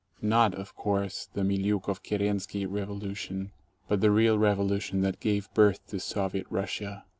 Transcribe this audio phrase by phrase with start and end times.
[0.23, 3.51] Not, of course, the Miliukov Kerensky revolution,
[3.87, 7.05] but the real revolution that gave birth to Soviet Russia.